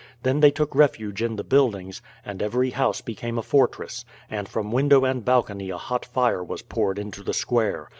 [0.23, 4.71] Then they took refuge in the buildings, and every house became a fortress, and from
[4.71, 7.87] window and balcony a hot fire was poured into the square.